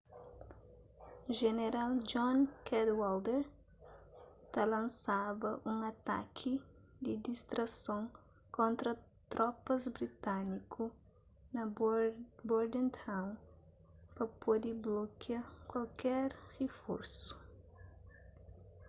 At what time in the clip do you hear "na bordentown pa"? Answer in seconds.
11.53-14.23